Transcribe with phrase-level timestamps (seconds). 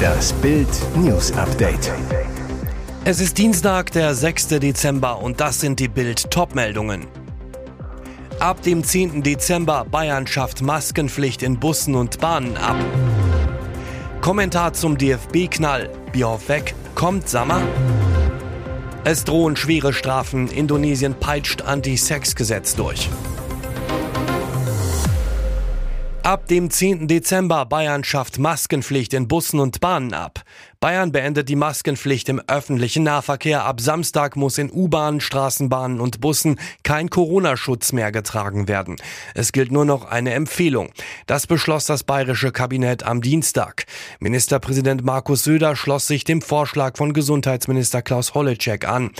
[0.00, 1.92] Das Bild News Update.
[3.04, 4.48] Es ist Dienstag, der 6.
[4.48, 7.06] Dezember und das sind die Bild Topmeldungen.
[8.38, 9.22] Ab dem 10.
[9.22, 12.76] Dezember Bayern schafft Maskenpflicht in Bussen und Bahnen ab.
[14.20, 15.90] Kommentar zum DFB-Knall.
[16.12, 17.62] Bierhoff weg, kommt Sommer?
[19.04, 20.48] Es drohen schwere Strafen.
[20.48, 23.08] Indonesien peitscht Anti-Sex-Gesetz durch.
[26.30, 27.08] Ab dem 10.
[27.08, 30.44] Dezember Bayern schafft Maskenpflicht in Bussen und Bahnen ab.
[30.82, 33.66] Bayern beendet die Maskenpflicht im öffentlichen Nahverkehr.
[33.66, 38.96] Ab Samstag muss in U-Bahnen, Straßenbahnen und Bussen kein Corona-Schutz mehr getragen werden.
[39.34, 40.90] Es gilt nur noch eine Empfehlung.
[41.26, 43.84] Das beschloss das bayerische Kabinett am Dienstag.
[44.20, 49.10] Ministerpräsident Markus Söder schloss sich dem Vorschlag von Gesundheitsminister Klaus Holleczek an.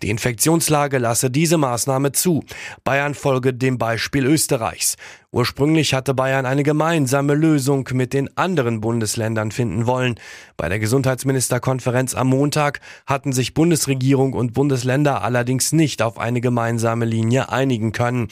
[0.00, 2.44] Die Infektionslage lasse diese Maßnahme zu.
[2.82, 4.96] Bayern folge dem Beispiel Österreichs.
[5.32, 10.16] Ursprünglich hatte Bayern eine gemeinsame Lösung mit den anderen Bundesländern finden wollen.
[10.56, 10.80] Bei der
[11.10, 17.90] Gesundheitsministerkonferenz am Montag hatten sich Bundesregierung und Bundesländer allerdings nicht auf eine gemeinsame Linie einigen
[17.90, 18.28] können.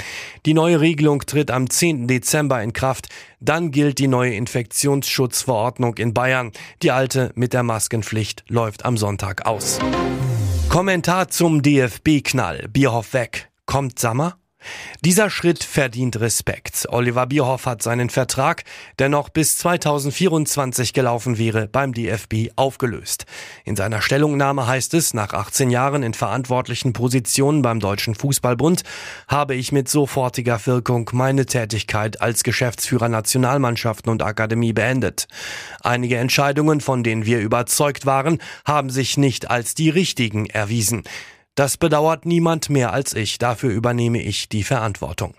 [0.46, 2.06] Die neue Regelung tritt am 10.
[2.06, 3.08] Dezember in Kraft.
[3.40, 6.52] Dann gilt die neue Infektionsschutzverordnung in Bayern.
[6.82, 9.80] Die alte mit der Maskenpflicht läuft am Sonntag aus.
[10.68, 12.68] Kommentar zum DFB-Knall.
[12.72, 13.50] Bierhoff weg.
[13.66, 14.36] Kommt Sommer?
[15.04, 16.86] Dieser Schritt verdient Respekt.
[16.90, 18.64] Oliver Bierhoff hat seinen Vertrag,
[18.98, 23.24] der noch bis 2024 gelaufen wäre, beim DFB aufgelöst.
[23.64, 28.82] In seiner Stellungnahme heißt es, nach 18 Jahren in verantwortlichen Positionen beim Deutschen Fußballbund
[29.28, 35.28] habe ich mit sofortiger Wirkung meine Tätigkeit als Geschäftsführer Nationalmannschaften und Akademie beendet.
[35.80, 41.04] Einige Entscheidungen, von denen wir überzeugt waren, haben sich nicht als die richtigen erwiesen.
[41.58, 45.34] Das bedauert niemand mehr als ich, dafür übernehme ich die Verantwortung.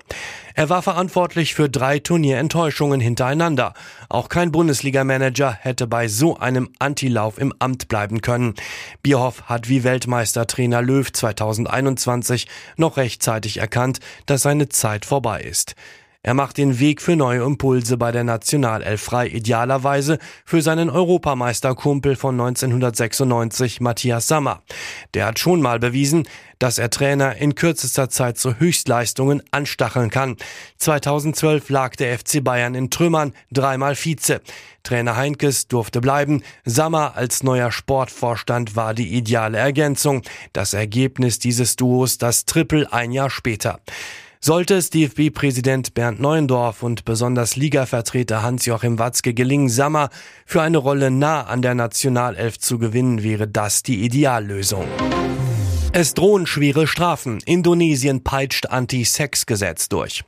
[0.53, 3.73] Er war verantwortlich für drei Turnierenttäuschungen hintereinander.
[4.09, 8.55] Auch kein Bundesliga-Manager hätte bei so einem Antilauf im Amt bleiben können.
[9.01, 15.75] Bierhoff hat wie Weltmeistertrainer Löw 2021 noch rechtzeitig erkannt, dass seine Zeit vorbei ist.
[16.21, 22.17] Er macht den Weg für neue Impulse bei der Nationalelf frei, idealerweise für seinen Europameisterkumpel
[22.17, 24.61] von 1996, Matthias Sammer.
[25.13, 26.27] Der hat schon mal bewiesen,
[26.59, 30.35] dass er Trainer in kürzester Zeit zu Höchstleistungen anstacheln kann.
[30.79, 34.41] 2012 lag der FC Bayern in Trümmern, dreimal Vize.
[34.83, 36.43] Trainer Heinkes durfte bleiben.
[36.65, 40.23] Sammer als neuer Sportvorstand war die ideale Ergänzung.
[40.51, 43.79] Das Ergebnis dieses Duos das Triple ein Jahr später.
[44.41, 50.09] Sollte es DFB-Präsident Bernd Neuendorf und besonders Ligavertreter Hans-Joachim Watzke gelingen, Sammer
[50.45, 54.85] für eine Rolle nah an der Nationalelf zu gewinnen, wäre das die Ideallösung.
[55.91, 57.39] Es drohen schwere Strafen.
[57.45, 60.23] Indonesien peitscht Anti-Sex-Gesetz durch.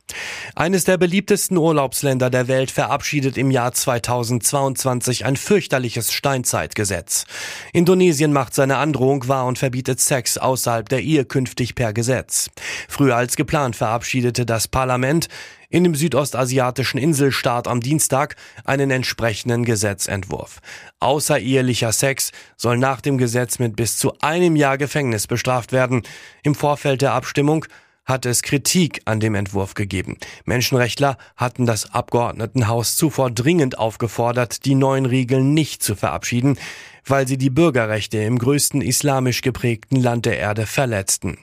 [0.56, 7.26] Eines der beliebtesten Urlaubsländer der Welt verabschiedet im Jahr 2022 ein fürchterliches Steinzeitgesetz.
[7.72, 12.50] Indonesien macht seine Androhung wahr und verbietet Sex außerhalb der Ehe künftig per Gesetz.
[12.88, 15.28] Früher als geplant verabschiedete das Parlament
[15.72, 20.60] in dem südostasiatischen Inselstaat am Dienstag einen entsprechenden Gesetzentwurf.
[21.00, 26.02] Außerehelicher Sex soll nach dem Gesetz mit bis zu einem Jahr Gefängnis bestraft werden.
[26.42, 27.64] Im Vorfeld der Abstimmung
[28.04, 30.18] hatte es Kritik an dem Entwurf gegeben.
[30.44, 36.58] Menschenrechtler hatten das Abgeordnetenhaus zuvor dringend aufgefordert, die neuen Regeln nicht zu verabschieden,
[37.06, 41.38] weil sie die Bürgerrechte im größten islamisch geprägten Land der Erde verletzten.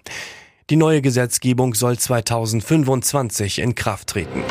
[0.69, 4.43] Die neue Gesetzgebung soll 2025 in Kraft treten.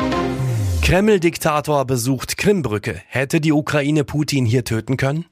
[0.81, 2.99] Kreml-Diktator besucht Krimbrücke.
[3.07, 5.25] Hätte die Ukraine Putin hier töten können?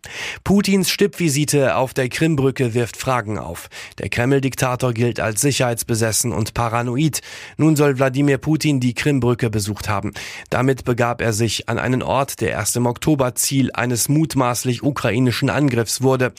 [0.44, 3.70] Putins Stippvisite auf der Krimbrücke wirft Fragen auf.
[3.98, 7.22] Der Kreml-Diktator gilt als sicherheitsbesessen und paranoid.
[7.58, 10.14] Nun soll Wladimir Putin die Krimbrücke besucht haben.
[10.52, 15.50] Damit begab er sich an einen Ort, der erst im Oktober Ziel eines mutmaßlich ukrainischen
[15.50, 16.34] Angriffs wurde.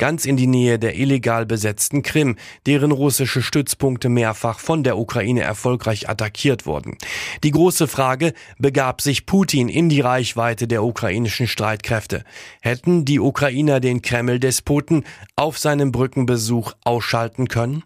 [0.00, 5.42] Ganz in die Nähe der illegal besetzten Krim, deren russische Stützpunkte mehrfach von der Ukraine
[5.42, 6.96] erfolgreich attackiert wurden.
[7.44, 12.24] Die große Frage, begab sich Putin in die Reichweite der ukrainischen Streitkräfte.
[12.60, 15.04] Hätten die Ukrainer den Kreml-Despoten
[15.36, 17.82] auf seinem Brückenbesuch ausschalten können?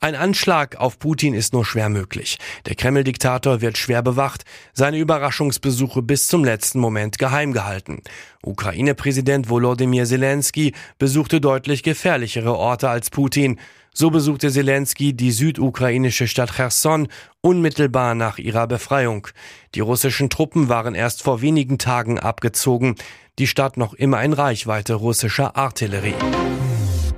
[0.00, 2.38] Ein Anschlag auf Putin ist nur schwer möglich.
[2.66, 8.02] Der Kreml-Diktator wird schwer bewacht, seine Überraschungsbesuche bis zum letzten Moment geheim gehalten.
[8.42, 13.60] Ukraine-Präsident Volodymyr Zelensky besuchte deutlich gefährlichere Orte als Putin.
[13.96, 17.06] So besuchte Zelensky die südukrainische Stadt Cherson
[17.40, 19.28] unmittelbar nach ihrer Befreiung.
[19.76, 22.96] Die russischen Truppen waren erst vor wenigen Tagen abgezogen,
[23.38, 26.16] die Stadt noch immer in Reichweite russischer Artillerie.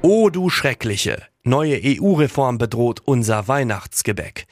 [0.02, 1.22] O du Schreckliche!
[1.44, 4.46] Neue EU-Reform bedroht unser Weihnachtsgebäck.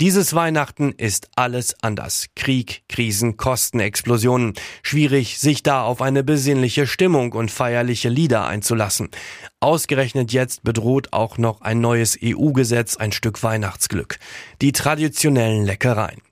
[0.00, 2.26] Dieses Weihnachten ist alles anders.
[2.36, 4.54] Krieg, Krisen, Kostenexplosionen.
[4.84, 9.08] Schwierig, sich da auf eine besinnliche Stimmung und feierliche Lieder einzulassen.
[9.58, 14.20] Ausgerechnet jetzt bedroht auch noch ein neues EU-Gesetz ein Stück Weihnachtsglück.
[14.62, 16.22] Die traditionellen Leckereien.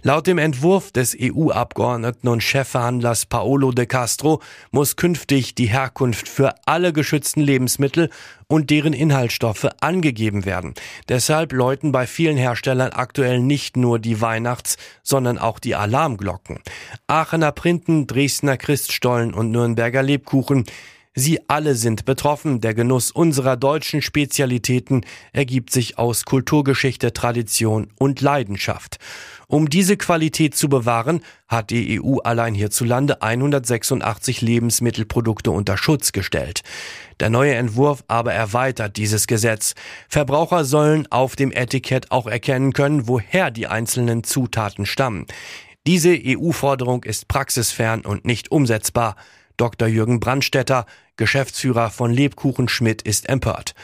[0.00, 4.40] Laut dem Entwurf des EU-Abgeordneten und Chefverhandlers Paolo de Castro
[4.70, 8.08] muss künftig die Herkunft für alle geschützten Lebensmittel
[8.50, 10.74] und deren Inhaltsstoffe angegeben werden.
[11.08, 16.58] Deshalb läuten bei vielen Herstellern aktuell nicht nur die Weihnachts-, sondern auch die Alarmglocken.
[17.06, 20.64] Aachener Printen, Dresdner Christstollen und Nürnberger Lebkuchen
[21.14, 22.60] Sie alle sind betroffen.
[22.60, 28.98] Der Genuss unserer deutschen Spezialitäten ergibt sich aus Kulturgeschichte, Tradition und Leidenschaft.
[29.48, 36.60] Um diese Qualität zu bewahren, hat die EU allein hierzulande 186 Lebensmittelprodukte unter Schutz gestellt.
[37.18, 39.74] Der neue Entwurf aber erweitert dieses Gesetz.
[40.08, 45.26] Verbraucher sollen auf dem Etikett auch erkennen können, woher die einzelnen Zutaten stammen.
[45.88, 49.16] Diese EU-Forderung ist praxisfern und nicht umsetzbar.
[49.60, 49.88] Dr.
[49.88, 50.86] Jürgen Brandstetter,
[51.16, 53.74] Geschäftsführer von Lebkuchen Schmidt, ist empört.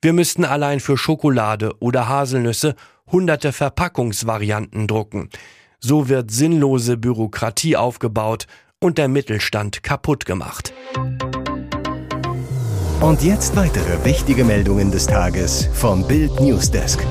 [0.00, 2.76] Wir müssten allein für Schokolade oder Haselnüsse
[3.10, 5.30] hunderte Verpackungsvarianten drucken.
[5.80, 8.46] So wird sinnlose Bürokratie aufgebaut
[8.78, 10.72] und der Mittelstand kaputt gemacht.
[13.00, 17.04] Und jetzt weitere wichtige Meldungen des Tages vom Bild Newsdesk.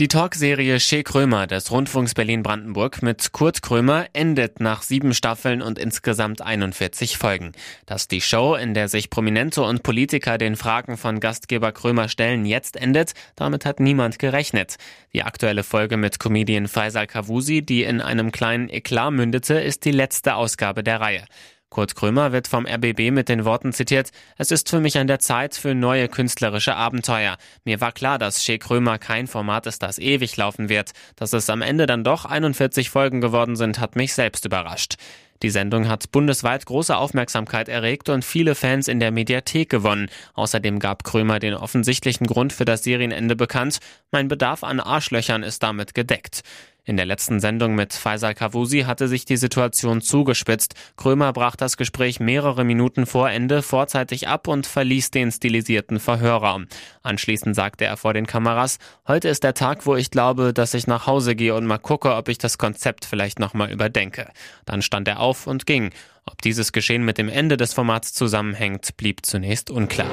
[0.00, 5.78] Die Talkserie Shea Krömer des Rundfunks Berlin-Brandenburg mit Kurt Krömer endet nach sieben Staffeln und
[5.78, 7.52] insgesamt 41 Folgen.
[7.86, 12.44] Dass die Show, in der sich Prominente und Politiker den Fragen von Gastgeber Krömer stellen,
[12.44, 14.78] jetzt endet, damit hat niemand gerechnet.
[15.12, 19.92] Die aktuelle Folge mit Comedian Faisal Kavusi, die in einem kleinen Eklat mündete, ist die
[19.92, 21.24] letzte Ausgabe der Reihe.
[21.74, 25.18] Kurt Krömer wird vom RBB mit den Worten zitiert, es ist für mich an der
[25.18, 27.36] Zeit für neue künstlerische Abenteuer.
[27.64, 30.92] Mir war klar, dass Shea Krömer kein Format ist, das ewig laufen wird.
[31.16, 34.94] Dass es am Ende dann doch 41 Folgen geworden sind, hat mich selbst überrascht.
[35.42, 40.08] Die Sendung hat bundesweit große Aufmerksamkeit erregt und viele Fans in der Mediathek gewonnen.
[40.34, 43.78] Außerdem gab Krömer den offensichtlichen Grund für das Serienende bekannt.
[44.14, 46.42] Mein Bedarf an Arschlöchern ist damit gedeckt.
[46.84, 50.76] In der letzten Sendung mit Faisal Kavusi hatte sich die Situation zugespitzt.
[50.96, 56.68] Krömer brach das Gespräch mehrere Minuten vor Ende vorzeitig ab und verließ den stilisierten Verhörraum.
[57.02, 58.78] Anschließend sagte er vor den Kameras,
[59.08, 62.14] heute ist der Tag, wo ich glaube, dass ich nach Hause gehe und mal gucke,
[62.14, 64.30] ob ich das Konzept vielleicht nochmal überdenke.
[64.64, 65.90] Dann stand er auf und ging.
[66.24, 70.06] Ob dieses Geschehen mit dem Ende des Formats zusammenhängt, blieb zunächst unklar.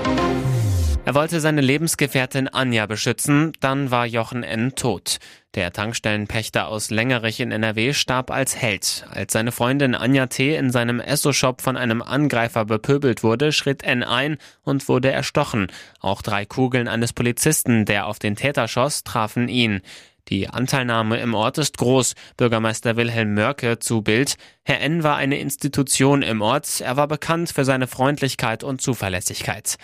[1.03, 4.75] Er wollte seine Lebensgefährtin Anja beschützen, dann war Jochen N.
[4.75, 5.17] tot.
[5.55, 9.05] Der Tankstellenpächter aus Längerich in NRW starb als Held.
[9.09, 10.55] Als seine Freundin Anja T.
[10.55, 14.03] in seinem Esso-Shop von einem Angreifer bepöbelt wurde, schritt N.
[14.03, 15.67] ein und wurde erstochen.
[15.99, 19.81] Auch drei Kugeln eines Polizisten, der auf den Täter schoss, trafen ihn.
[20.29, 22.13] Die Anteilnahme im Ort ist groß.
[22.37, 24.35] Bürgermeister Wilhelm Mörke zu Bild.
[24.63, 25.01] Herr N.
[25.01, 26.79] war eine Institution im Ort.
[26.79, 29.77] Er war bekannt für seine Freundlichkeit und Zuverlässigkeit.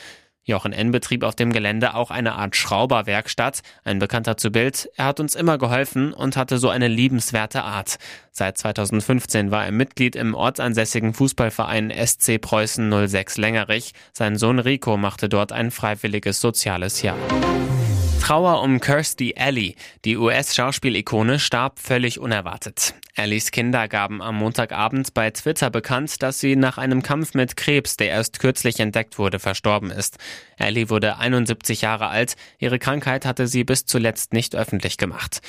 [0.47, 0.91] Jochen N.
[0.91, 3.59] betrieb auf dem Gelände auch eine Art Schrauberwerkstatt.
[3.83, 4.89] Ein Bekannter zu Bild.
[4.95, 7.97] Er hat uns immer geholfen und hatte so eine liebenswerte Art.
[8.31, 13.91] Seit 2015 war er Mitglied im ortsansässigen Fußballverein SC Preußen 06 Längerich.
[14.13, 17.17] Sein Sohn Rico machte dort ein freiwilliges soziales Jahr.
[18.27, 19.77] Trauer um Kirstie Alley.
[20.03, 22.93] Die US-Schauspielikone starb völlig unerwartet.
[23.15, 27.95] Allies Kinder gaben am Montagabend bei Twitter bekannt, dass sie nach einem Kampf mit Krebs,
[27.95, 30.17] der erst kürzlich entdeckt wurde, verstorben ist.
[30.57, 32.35] Ellie wurde 71 Jahre alt.
[32.59, 35.39] Ihre Krankheit hatte sie bis zuletzt nicht öffentlich gemacht.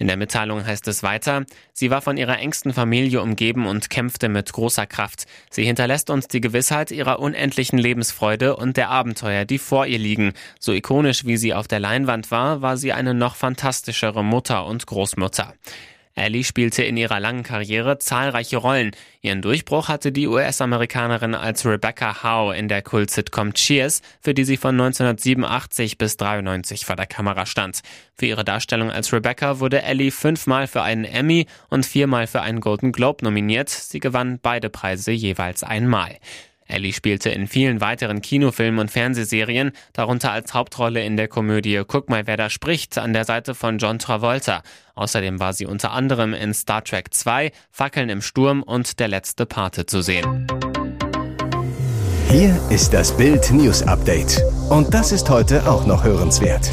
[0.00, 4.30] In der Mitteilung heißt es weiter, sie war von ihrer engsten Familie umgeben und kämpfte
[4.30, 5.26] mit großer Kraft.
[5.50, 10.32] Sie hinterlässt uns die Gewissheit ihrer unendlichen Lebensfreude und der Abenteuer, die vor ihr liegen.
[10.58, 14.86] So ikonisch wie sie auf der Leinwand war, war sie eine noch fantastischere Mutter und
[14.86, 15.52] Großmutter.
[16.14, 18.90] Ellie spielte in ihrer langen Karriere zahlreiche Rollen.
[19.22, 24.56] Ihren Durchbruch hatte die US-Amerikanerin als Rebecca Howe in der Kult-Sitcom Cheers, für die sie
[24.56, 27.80] von 1987 bis 93 vor der Kamera stand.
[28.16, 32.60] Für ihre Darstellung als Rebecca wurde Ellie fünfmal für einen Emmy und viermal für einen
[32.60, 33.68] Golden Globe nominiert.
[33.68, 36.16] Sie gewann beide Preise jeweils einmal.
[36.70, 42.08] Ellie spielte in vielen weiteren Kinofilmen und Fernsehserien, darunter als Hauptrolle in der Komödie Guck
[42.08, 44.62] mal, wer da spricht, an der Seite von John Travolta.
[44.94, 49.46] Außerdem war sie unter anderem in Star Trek 2, Fackeln im Sturm und Der letzte
[49.46, 50.46] Pate zu sehen.
[52.30, 54.40] Hier ist das Bild News Update.
[54.68, 56.70] Und das ist heute auch noch hörenswert.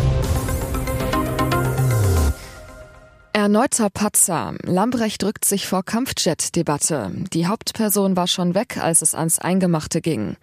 [3.48, 4.56] Erneuter Patzer.
[4.64, 7.14] Lambrecht drückt sich vor Kampfjet-Debatte.
[7.32, 10.36] Die Hauptperson war schon weg, als es ans Eingemachte ging.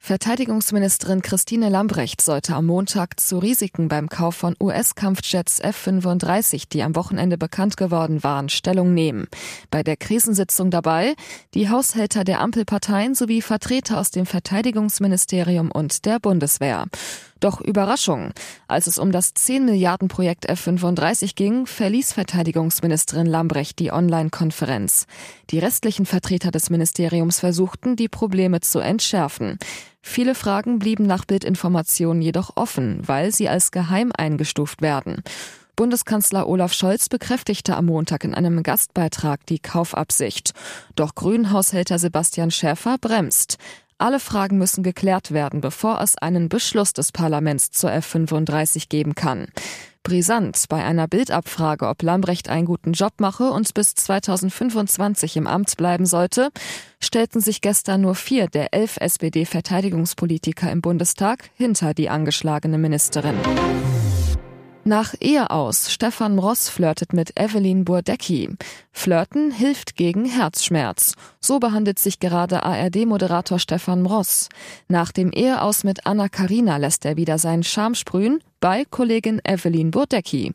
[0.00, 6.96] Verteidigungsministerin Christine Lambrecht sollte am Montag zu Risiken beim Kauf von US-Kampfjets F-35, die am
[6.96, 9.28] Wochenende bekannt geworden waren, Stellung nehmen.
[9.70, 11.14] Bei der Krisensitzung dabei
[11.54, 16.86] die Haushälter der Ampelparteien sowie Vertreter aus dem Verteidigungsministerium und der Bundeswehr.
[17.40, 18.32] Doch Überraschung.
[18.66, 25.06] Als es um das 10 Milliarden Projekt F35 ging, verließ Verteidigungsministerin Lambrecht die Online-Konferenz.
[25.50, 29.58] Die restlichen Vertreter des Ministeriums versuchten, die Probleme zu entschärfen.
[30.00, 35.22] Viele Fragen blieben nach Bildinformationen jedoch offen, weil sie als geheim eingestuft werden.
[35.78, 40.52] Bundeskanzler Olaf Scholz bekräftigte am Montag in einem Gastbeitrag die Kaufabsicht.
[40.96, 43.58] Doch Grünhaushälter Sebastian Schäfer bremst.
[44.00, 49.48] Alle Fragen müssen geklärt werden, bevor es einen Beschluss des Parlaments zur F35 geben kann.
[50.04, 55.76] Brisant bei einer Bildabfrage, ob Lambrecht einen guten Job mache und bis 2025 im Amt
[55.76, 56.50] bleiben sollte,
[57.00, 63.36] stellten sich gestern nur vier der elf SPD-Verteidigungspolitiker im Bundestag hinter die angeschlagene Ministerin.
[64.88, 65.92] Nach Ehe aus.
[65.92, 68.48] Stefan Ross flirtet mit Evelyn Burdecki.
[68.90, 71.12] Flirten hilft gegen Herzschmerz.
[71.40, 74.48] So behandelt sich gerade ARD-Moderator Stefan Ross.
[74.88, 79.90] Nach dem Eheaus mit Anna Karina lässt er wieder seinen Charme sprühen bei Kollegin Evelyn
[79.90, 80.54] Burdecki.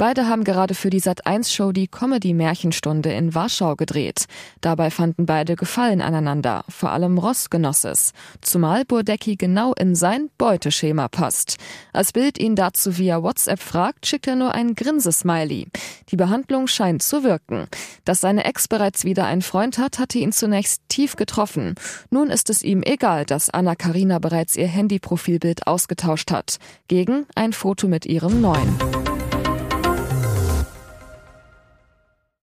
[0.00, 4.24] Beide haben gerade für die Sat1-Show die Comedy-Märchenstunde in Warschau gedreht.
[4.62, 8.14] Dabei fanden beide Gefallen aneinander, vor allem Ross genoss es.
[8.40, 11.58] Zumal Burdecki genau in sein Beuteschema passt.
[11.92, 15.68] Als Bild ihn dazu via WhatsApp fragt, schickt er nur ein Grinsesmiley.
[16.08, 17.66] Die Behandlung scheint zu wirken.
[18.06, 21.74] Dass seine Ex bereits wieder einen Freund hat, hatte ihn zunächst tief getroffen.
[22.08, 26.56] Nun ist es ihm egal, dass Anna Karina bereits ihr Handyprofilbild ausgetauscht hat.
[26.88, 29.09] Gegen ein Foto mit ihrem neuen.